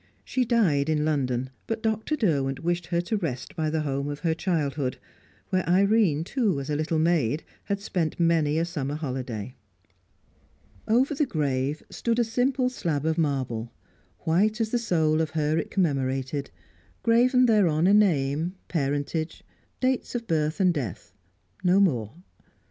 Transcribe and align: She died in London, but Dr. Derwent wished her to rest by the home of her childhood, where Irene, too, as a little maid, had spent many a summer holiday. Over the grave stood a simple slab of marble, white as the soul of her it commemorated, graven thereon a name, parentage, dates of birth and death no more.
She 0.25 0.45
died 0.45 0.89
in 0.89 1.05
London, 1.05 1.51
but 1.67 1.83
Dr. 1.83 2.15
Derwent 2.15 2.63
wished 2.63 2.87
her 2.87 3.01
to 3.01 3.17
rest 3.17 3.55
by 3.55 3.69
the 3.69 3.81
home 3.81 4.07
of 4.09 4.21
her 4.21 4.33
childhood, 4.33 4.97
where 5.49 5.63
Irene, 5.69 6.23
too, 6.23 6.59
as 6.59 6.71
a 6.71 6.75
little 6.75 6.97
maid, 6.97 7.43
had 7.65 7.79
spent 7.79 8.19
many 8.19 8.57
a 8.57 8.65
summer 8.65 8.95
holiday. 8.95 9.53
Over 10.87 11.13
the 11.13 11.27
grave 11.27 11.83
stood 11.91 12.17
a 12.17 12.23
simple 12.23 12.67
slab 12.67 13.05
of 13.05 13.19
marble, 13.19 13.71
white 14.21 14.59
as 14.59 14.71
the 14.71 14.79
soul 14.79 15.21
of 15.21 15.29
her 15.37 15.59
it 15.59 15.69
commemorated, 15.69 16.49
graven 17.03 17.45
thereon 17.45 17.85
a 17.85 17.93
name, 17.93 18.55
parentage, 18.69 19.43
dates 19.81 20.15
of 20.15 20.25
birth 20.25 20.59
and 20.59 20.73
death 20.73 21.13
no 21.63 21.79
more. 21.79 22.15